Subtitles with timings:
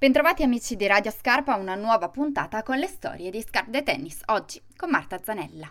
[0.00, 3.82] Bentrovati amici di Radio Scarpa a una nuova puntata con le storie di Scarpe de
[3.82, 5.68] Tennis, oggi con Marta Zanella.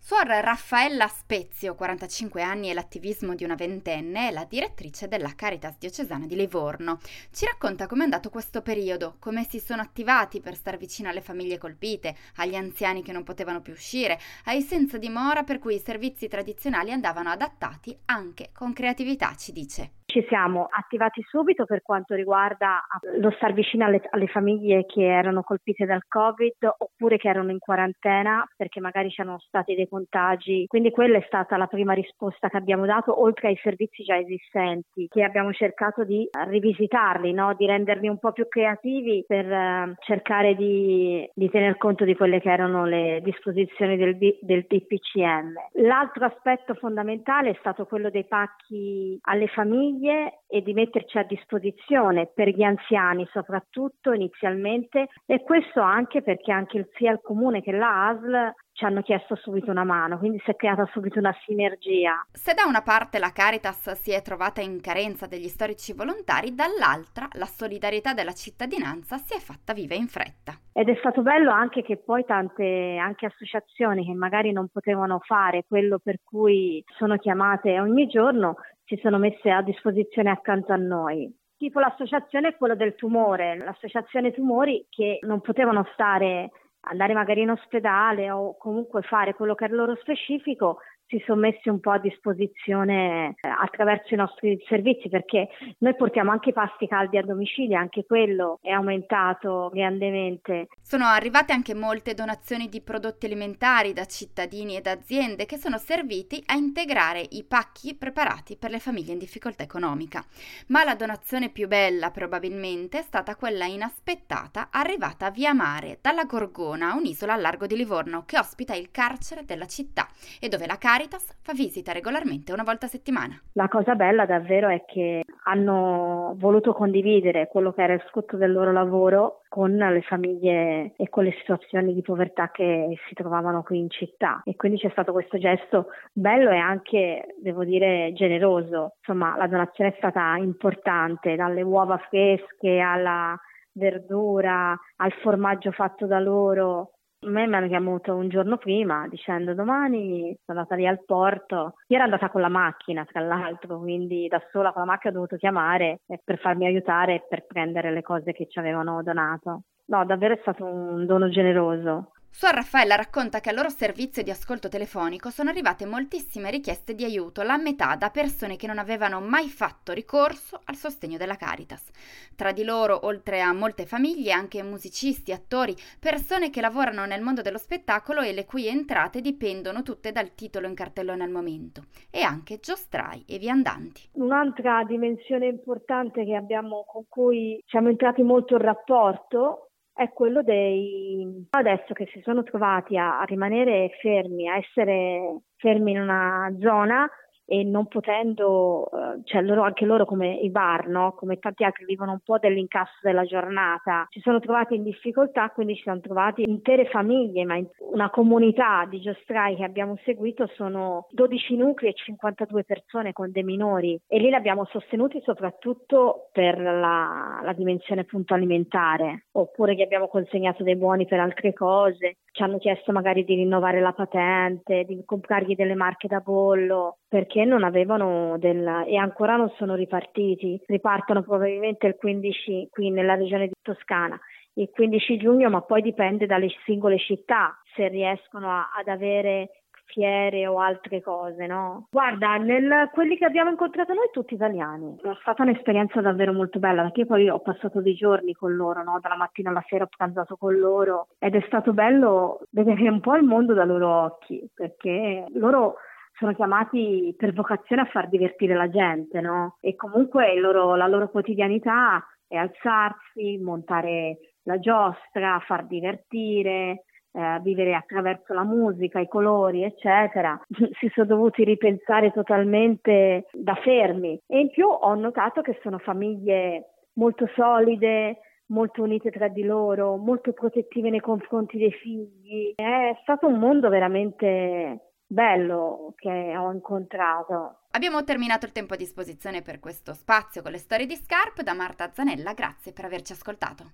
[0.00, 5.76] Suor Raffaella Spezio, 45 anni e l'attivismo di una ventenne, è la direttrice della Caritas
[5.76, 7.00] diocesana di Livorno.
[7.30, 11.58] Ci racconta com'è andato questo periodo, come si sono attivati per star vicino alle famiglie
[11.58, 16.28] colpite, agli anziani che non potevano più uscire, ai senza dimora per cui i servizi
[16.28, 19.90] tradizionali andavano adattati anche con creatività, ci dice.
[20.08, 22.86] Ci siamo attivati subito per quanto riguarda
[23.18, 27.58] lo star vicino alle, alle, famiglie che erano colpite dal Covid oppure che erano in
[27.58, 30.66] quarantena perché magari c'erano stati dei contagi.
[30.68, 35.08] Quindi quella è stata la prima risposta che abbiamo dato, oltre ai servizi già esistenti,
[35.10, 37.54] che abbiamo cercato di rivisitarli, no?
[37.54, 42.40] di renderli un po' più creativi per uh, cercare di, di, tener conto di quelle
[42.40, 45.82] che erano le disposizioni del, del DPCM.
[45.82, 51.24] L'altro aspetto fondamentale è stato quello dei pacchi alle famiglie famiglie e di metterci a
[51.24, 57.72] disposizione per gli anziani soprattutto inizialmente e questo anche perché anche sia il comune che
[57.72, 62.26] la ASL ci hanno chiesto subito una mano, quindi si è creata subito una sinergia.
[62.30, 67.26] Se da una parte la Caritas si è trovata in carenza degli storici volontari, dall'altra
[67.32, 70.52] la solidarietà della cittadinanza si è fatta viva in fretta.
[70.74, 75.64] Ed è stato bello anche che poi tante anche associazioni che magari non potevano fare
[75.66, 81.34] quello per cui sono chiamate ogni giorno si sono messe a disposizione accanto a noi.
[81.56, 86.50] Tipo l'associazione è quello del tumore, l'associazione tumori che non potevano stare
[86.88, 91.68] andare magari in ospedale o comunque fare quello che è loro specifico, si sono messi
[91.68, 95.48] un po' a disposizione eh, attraverso i nostri servizi perché
[95.78, 100.68] noi portiamo anche i pasti caldi a domicilio, anche quello è aumentato grandemente.
[100.82, 106.42] Sono arrivate anche molte donazioni di prodotti alimentari da cittadini ed aziende che sono serviti
[106.46, 110.24] a integrare i pacchi preparati per le famiglie in difficoltà economica.
[110.68, 116.94] Ma la donazione più bella probabilmente è stata quella inaspettata arrivata via mare dalla Gorgona,
[116.94, 120.08] un'isola a largo di Livorno che ospita il carcere della città
[120.40, 123.38] e dove la Caritas fa visita regolarmente una volta a settimana.
[123.52, 128.50] La cosa bella davvero è che hanno voluto condividere quello che era il frutto del
[128.50, 133.78] loro lavoro con le famiglie e con le situazioni di povertà che si trovavano qui
[133.78, 138.94] in città e quindi c'è stato questo gesto bello e anche, devo dire, generoso.
[139.00, 143.38] Insomma, la donazione è stata importante, dalle uova fresche alla
[143.72, 146.92] verdura, al formaggio fatto da loro,
[147.26, 151.74] me mi hanno chiamato un giorno prima dicendo domani sono andata lì al porto.
[151.88, 155.16] Io ero andata con la macchina, tra l'altro, quindi da sola con la macchina ho
[155.16, 159.62] dovuto chiamare per farmi aiutare per prendere le cose che ci avevano donato.
[159.86, 162.12] No, davvero è stato un dono generoso.
[162.30, 167.02] Suor Raffaella racconta che al loro servizio di ascolto telefonico sono arrivate moltissime richieste di
[167.02, 171.88] aiuto, la metà da persone che non avevano mai fatto ricorso al sostegno della Caritas.
[172.36, 177.40] Tra di loro, oltre a molte famiglie, anche musicisti, attori, persone che lavorano nel mondo
[177.40, 182.20] dello spettacolo e le cui entrate dipendono tutte dal titolo in cartellone al momento, e
[182.20, 184.10] anche giostrai e viandanti.
[184.12, 189.65] Un'altra dimensione importante abbiamo, con cui siamo entrati molto in rapporto
[189.96, 195.92] è quello dei adesso che si sono trovati a, a rimanere fermi, a essere fermi
[195.92, 197.08] in una zona
[197.46, 201.12] e non potendo, eh, cioè loro, anche loro come i bar, no?
[201.12, 205.76] come tanti altri vivono un po' dell'incasso della giornata, si sono trovati in difficoltà, quindi
[205.76, 207.58] ci sono trovati intere famiglie, ma
[207.92, 213.44] una comunità di giostrai che abbiamo seguito sono 12 nuclei e 52 persone con dei
[213.44, 213.98] minori.
[214.08, 220.08] E lì li abbiamo sostenuti soprattutto per la, la dimensione appunto alimentare, oppure che abbiamo
[220.08, 225.02] consegnato dei buoni per altre cose, ci hanno chiesto magari di rinnovare la patente, di
[225.06, 228.84] comprargli delle marche da bollo, perché non avevano del...
[228.86, 230.60] e ancora non sono ripartiti.
[230.66, 234.20] Ripartono probabilmente il 15 qui nella regione di Toscana
[234.58, 240.46] il 15 giugno, ma poi dipende dalle singole città se riescono a, ad avere fiere
[240.46, 241.88] o altre cose, no?
[241.90, 244.96] Guarda, nel, quelli che abbiamo incontrato noi tutti italiani.
[245.02, 248.98] È stata un'esperienza davvero molto bella perché poi ho passato dei giorni con loro, no?
[249.00, 253.16] Dalla mattina alla sera ho pranzato con loro ed è stato bello vedere un po'
[253.16, 255.76] il mondo dai loro occhi perché loro
[256.18, 259.56] sono chiamati per vocazione a far divertire la gente, no?
[259.60, 266.84] E comunque loro, la loro quotidianità è alzarsi, montare la giostra, far divertire,
[267.16, 270.38] eh, vivere attraverso la musica, i colori, eccetera,
[270.78, 274.20] si sono dovuti ripensare totalmente da fermi.
[274.26, 278.18] E in più ho notato che sono famiglie molto solide,
[278.48, 282.52] molto unite tra di loro, molto protettive nei confronti dei figli.
[282.54, 287.60] È stato un mondo veramente bello che ho incontrato.
[287.70, 291.42] Abbiamo terminato il tempo a disposizione per questo spazio con le storie di Scarp.
[291.42, 293.72] Da Marta Zanella, grazie per averci ascoltato.